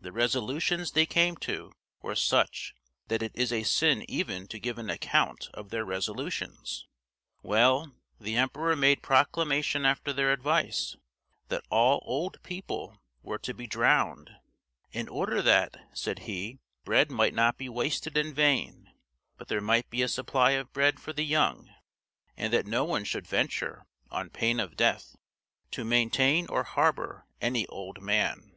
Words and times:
the 0.00 0.10
resolutions 0.10 0.92
they 0.92 1.04
came 1.04 1.36
to 1.36 1.70
were 2.00 2.14
such 2.16 2.74
that 3.08 3.22
it 3.22 3.30
is 3.34 3.52
a 3.52 3.62
sin 3.62 4.06
even 4.08 4.46
to 4.46 4.58
give 4.58 4.78
an 4.78 4.88
account 4.88 5.50
of 5.52 5.68
their 5.68 5.84
resolutions! 5.84 6.86
Well, 7.42 7.92
the 8.18 8.36
emperor 8.36 8.74
made 8.74 9.02
proclamation 9.02 9.84
after 9.84 10.14
their 10.14 10.32
advice, 10.32 10.96
that 11.48 11.66
all 11.68 12.00
old 12.06 12.42
people 12.42 13.02
were 13.22 13.36
to 13.40 13.52
be 13.52 13.66
drowned, 13.66 14.30
in 14.92 15.10
order 15.10 15.42
that, 15.42 15.76
said 15.92 16.20
he, 16.20 16.58
bread 16.86 17.10
might 17.10 17.34
not 17.34 17.58
be 17.58 17.68
wasted 17.68 18.16
in 18.16 18.32
vain, 18.32 18.90
but 19.36 19.48
there 19.48 19.60
might 19.60 19.90
be 19.90 20.00
a 20.00 20.08
supply 20.08 20.52
of 20.52 20.72
bread 20.72 20.98
for 21.00 21.12
the 21.12 21.22
young; 21.26 21.68
and 22.34 22.50
that 22.50 22.64
no 22.66 22.84
one 22.84 23.04
should 23.04 23.26
venture, 23.26 23.84
on 24.10 24.30
pain 24.30 24.58
of 24.58 24.74
death, 24.74 25.16
to 25.72 25.84
maintain 25.84 26.46
or 26.48 26.62
harbour 26.62 27.26
any 27.42 27.66
old 27.66 28.00
man. 28.00 28.52